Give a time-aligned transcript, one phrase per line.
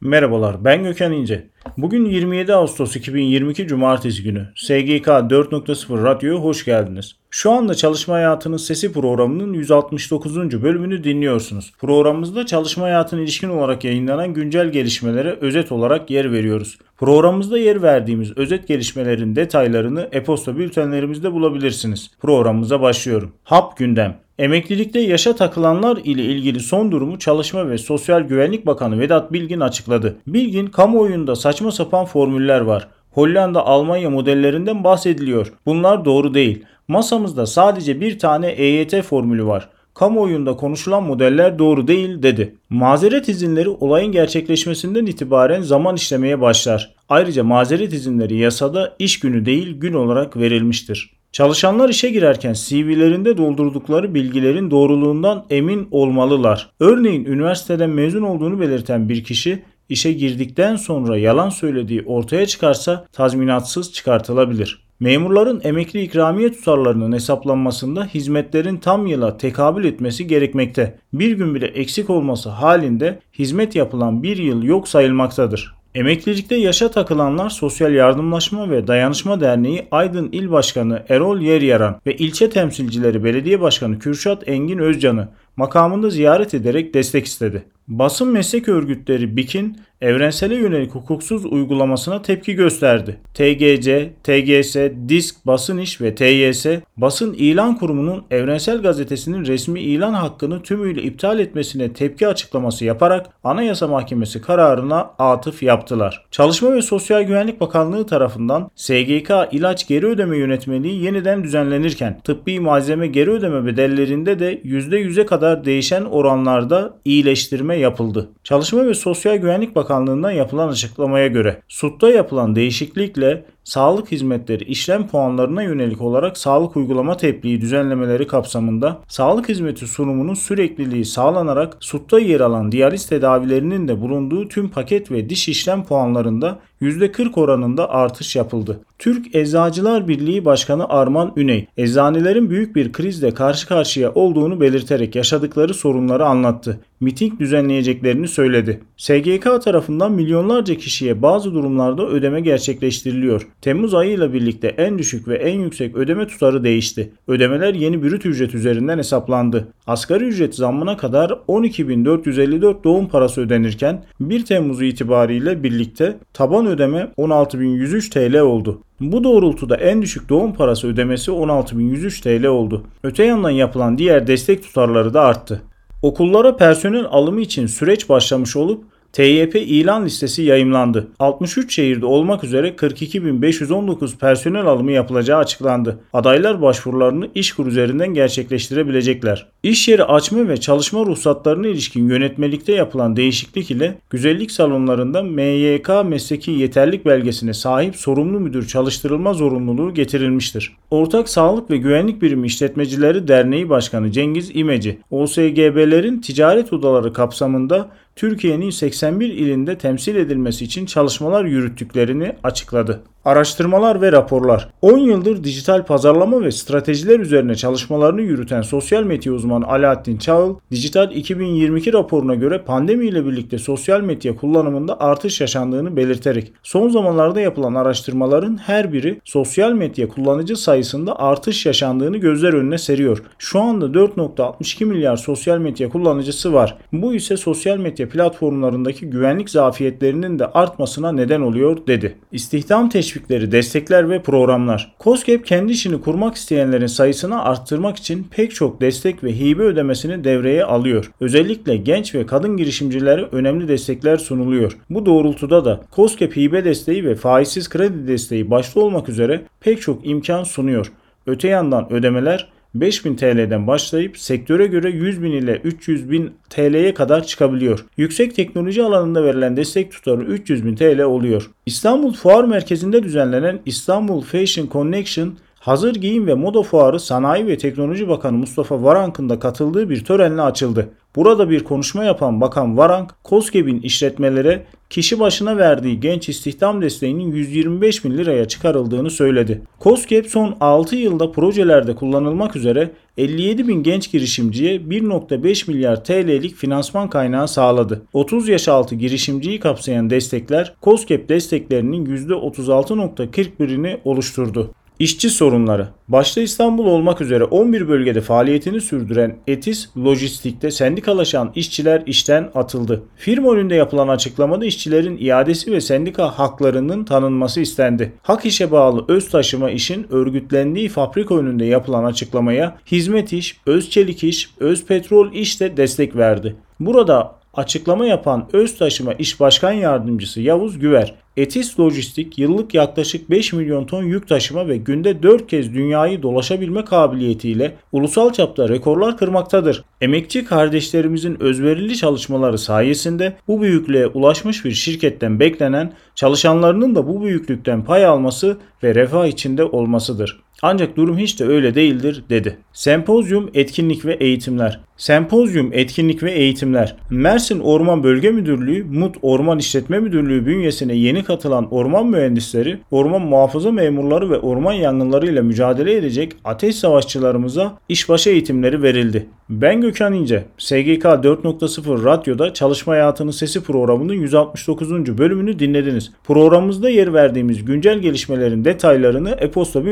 [0.00, 1.46] Merhabalar ben Gökhan İnce.
[1.76, 4.48] Bugün 27 Ağustos 2022 Cumartesi günü.
[4.56, 7.16] SGK 4.0 Radyo'ya hoş geldiniz.
[7.30, 10.62] Şu anda Çalışma Hayatının Sesi programının 169.
[10.62, 11.72] bölümünü dinliyorsunuz.
[11.78, 16.78] Programımızda çalışma hayatına ilişkin olarak yayınlanan güncel gelişmelere özet olarak yer veriyoruz.
[16.98, 22.10] Programımızda yer verdiğimiz özet gelişmelerin detaylarını e-posta bültenlerimizde bulabilirsiniz.
[22.20, 23.32] Programımıza başlıyorum.
[23.44, 24.25] HAP gündem.
[24.38, 30.16] Emeklilikte yaşa takılanlar ile ilgili son durumu Çalışma ve Sosyal Güvenlik Bakanı Vedat Bilgin açıkladı.
[30.26, 32.88] Bilgin, kamuoyunda saçma sapan formüller var.
[33.10, 35.52] Hollanda, Almanya modellerinden bahsediliyor.
[35.66, 36.64] Bunlar doğru değil.
[36.88, 42.54] Masamızda sadece bir tane EYT formülü var kamuoyunda konuşulan modeller doğru değil dedi.
[42.70, 46.94] Mazeret izinleri olayın gerçekleşmesinden itibaren zaman işlemeye başlar.
[47.08, 51.15] Ayrıca mazeret izinleri yasada iş günü değil gün olarak verilmiştir.
[51.36, 56.70] Çalışanlar işe girerken CV'lerinde doldurdukları bilgilerin doğruluğundan emin olmalılar.
[56.80, 63.92] Örneğin üniversiteden mezun olduğunu belirten bir kişi işe girdikten sonra yalan söylediği ortaya çıkarsa tazminatsız
[63.92, 64.86] çıkartılabilir.
[65.00, 70.98] Memurların emekli ikramiye tutarlarının hesaplanmasında hizmetlerin tam yıla tekabül etmesi gerekmekte.
[71.12, 75.75] Bir gün bile eksik olması halinde hizmet yapılan bir yıl yok sayılmaktadır.
[75.96, 82.50] Emeklilikte yaşa takılanlar Sosyal Yardımlaşma ve Dayanışma Derneği Aydın İl Başkanı Erol Yeryaran ve ilçe
[82.50, 87.64] temsilcileri Belediye Başkanı Kürşat Engin Özcan'ı makamında ziyaret ederek destek istedi.
[87.88, 93.20] Basın meslek örgütleri BİK'in evrensele yönelik hukuksuz uygulamasına tepki gösterdi.
[93.34, 94.76] TGC, TGS,
[95.08, 101.38] DISK, Basın İş ve TYS, Basın İlan Kurumu'nun Evrensel Gazetesi'nin resmi ilan hakkını tümüyle iptal
[101.38, 106.26] etmesine tepki açıklaması yaparak Anayasa Mahkemesi kararına atıf yaptılar.
[106.30, 113.06] Çalışma ve Sosyal Güvenlik Bakanlığı tarafından SGK ilaç geri ödeme yönetmeliği yeniden düzenlenirken tıbbi malzeme
[113.06, 118.28] geri ödeme bedellerinde de %100'e kadar değişen oranlarda iyileştirme yapıldı.
[118.44, 125.62] Çalışma ve Sosyal Güvenlik Bakanlığı'ndan yapılan açıklamaya göre SUT'ta yapılan değişiklikle sağlık hizmetleri işlem puanlarına
[125.62, 132.72] yönelik olarak sağlık uygulama tebliği düzenlemeleri kapsamında sağlık hizmeti sunumunun sürekliliği sağlanarak SUT'ta yer alan
[132.72, 138.80] diyaliz tedavilerinin de bulunduğu tüm paket ve diş işlem puanlarında %40 oranında artış yapıldı.
[138.98, 145.74] Türk Eczacılar Birliği Başkanı Arman Üney, eczanelerin büyük bir krizle karşı karşıya olduğunu belirterek yaşadıkları
[145.74, 146.80] sorunları anlattı.
[147.00, 148.80] Miting düzenleyeceklerini söyledi.
[148.96, 153.46] SGK tarafından milyonlarca kişiye bazı durumlarda ödeme gerçekleştiriliyor.
[153.60, 157.12] Temmuz ayıyla birlikte en düşük ve en yüksek ödeme tutarı değişti.
[157.28, 159.68] Ödemeler yeni brüt ücret üzerinden hesaplandı.
[159.86, 168.10] Asgari ücret zammına kadar 12.454 doğum parası ödenirken 1 Temmuz itibariyle birlikte taban ödeme 16.103
[168.10, 168.82] TL oldu.
[169.00, 172.82] Bu doğrultuda en düşük doğum parası ödemesi 16.103 TL oldu.
[173.02, 175.62] Öte yandan yapılan diğer destek tutarları da arttı.
[176.02, 178.84] Okullara personel alımı için süreç başlamış olup
[179.16, 181.08] TYP ilan listesi yayımlandı.
[181.18, 185.98] 63 şehirde olmak üzere 42.519 personel alımı yapılacağı açıklandı.
[186.12, 189.46] Adaylar başvurularını İşkur üzerinden gerçekleştirebilecekler.
[189.62, 196.50] İş yeri açma ve çalışma ruhsatlarına ilişkin yönetmelikte yapılan değişiklik ile güzellik salonlarında MYK mesleki
[196.50, 200.76] yeterlik belgesine sahip sorumlu müdür çalıştırılma zorunluluğu getirilmiştir.
[200.90, 208.70] Ortak Sağlık ve Güvenlik Birimi İşletmecileri Derneği Başkanı Cengiz İmeci, OSGB'lerin ticaret odaları kapsamında Türkiye'nin
[209.06, 213.02] 81 ilinde temsil edilmesi için çalışmalar yürüttüklerini açıkladı.
[213.26, 219.66] Araştırmalar ve raporlar 10 yıldır dijital pazarlama ve stratejiler üzerine çalışmalarını yürüten sosyal medya uzmanı
[219.66, 226.52] Alaaddin Çağıl, Dijital 2022 raporuna göre pandemi ile birlikte sosyal medya kullanımında artış yaşandığını belirterek
[226.62, 233.22] son zamanlarda yapılan araştırmaların her biri sosyal medya kullanıcı sayısında artış yaşandığını gözler önüne seriyor.
[233.38, 236.78] Şu anda 4.62 milyar sosyal medya kullanıcısı var.
[236.92, 242.16] Bu ise sosyal medya platformlarındaki güvenlik zafiyetlerinin de artmasına neden oluyor dedi.
[242.32, 244.94] İstihdam teşvik teşvikleri, destekler ve programlar.
[245.00, 250.64] COSGAP kendi işini kurmak isteyenlerin sayısını arttırmak için pek çok destek ve hibe ödemesini devreye
[250.64, 251.10] alıyor.
[251.20, 254.76] Özellikle genç ve kadın girişimcilere önemli destekler sunuluyor.
[254.90, 260.06] Bu doğrultuda da COSGAP hibe desteği ve faizsiz kredi desteği başta olmak üzere pek çok
[260.06, 260.92] imkan sunuyor.
[261.26, 262.48] Öte yandan ödemeler
[262.80, 267.86] 5000 TL'den başlayıp sektöre göre 100 bin ile 300 bin TL'ye kadar çıkabiliyor.
[267.96, 271.50] Yüksek teknoloji alanında verilen destek tutarı 300 bin TL oluyor.
[271.66, 275.34] İstanbul Fuar Merkezi'nde düzenlenen İstanbul Fashion Connection
[275.66, 280.42] Hazır Giyim ve Moda Fuarı Sanayi ve Teknoloji Bakanı Mustafa Varank'ın da katıldığı bir törenle
[280.42, 280.88] açıldı.
[281.16, 288.04] Burada bir konuşma yapan Bakan Varank, KOSGEB'in işletmelere kişi başına verdiği genç istihdam desteğinin 125
[288.04, 289.62] bin liraya çıkarıldığını söyledi.
[289.78, 297.10] KOSGEB son 6 yılda projelerde kullanılmak üzere 57 bin genç girişimciye 1.5 milyar TL'lik finansman
[297.10, 298.02] kaynağı sağladı.
[298.12, 304.70] 30 yaş altı girişimciyi kapsayan destekler KOSGEB desteklerinin %36.41'ini oluşturdu.
[304.98, 305.88] İşçi sorunları.
[306.08, 313.02] Başta İstanbul olmak üzere 11 bölgede faaliyetini sürdüren Etis Lojistik'te sendikalaşan işçiler işten atıldı.
[313.16, 318.12] Firma önünde yapılan açıklamada işçilerin iadesi ve sendika haklarının tanınması istendi.
[318.22, 324.50] Hak işe bağlı öz taşıma işin örgütlendiği fabrika önünde yapılan açıklamaya Hizmet İş, Özçelik İş,
[324.60, 326.56] Özpetrol İş de destek verdi.
[326.80, 333.52] Burada Açıklama yapan Öz Taşıma İş Başkan Yardımcısı Yavuz Güver, Etis Lojistik yıllık yaklaşık 5
[333.52, 339.84] milyon ton yük taşıma ve günde 4 kez dünyayı dolaşabilme kabiliyetiyle ulusal çapta rekorlar kırmaktadır.
[340.00, 347.84] Emekçi kardeşlerimizin özverili çalışmaları sayesinde bu büyüklüğe ulaşmış bir şirketten beklenen çalışanlarının da bu büyüklükten
[347.84, 350.40] pay alması ve refah içinde olmasıdır.
[350.62, 352.56] Ancak durum hiç de öyle değildir dedi.
[352.72, 354.80] Sempozyum, etkinlik ve eğitimler.
[354.96, 356.96] Sempozyum, etkinlik ve eğitimler.
[357.10, 363.72] Mersin Orman Bölge Müdürlüğü, MUT Orman İşletme Müdürlüğü bünyesine yeni katılan orman mühendisleri, orman muhafaza
[363.72, 369.26] memurları ve orman yangınlarıyla mücadele edecek ateş savaşçılarımıza işbaşı eğitimleri verildi.
[369.50, 375.18] Ben Gökhan İnce, SGK 4.0 Radyo'da Çalışma Hayatının Sesi programının 169.
[375.18, 376.12] bölümünü dinlediniz.
[376.24, 379.84] Programımızda yer verdiğimiz güncel gelişmelerin detaylarını e-posta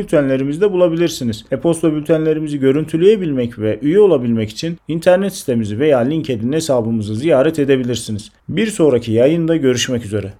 [0.55, 1.45] bültenlerimizde bulabilirsiniz.
[1.51, 8.31] E-posta bültenlerimizi görüntüleyebilmek ve üye olabilmek için internet sitemizi veya LinkedIn hesabımızı ziyaret edebilirsiniz.
[8.49, 10.35] Bir sonraki yayında görüşmek üzere.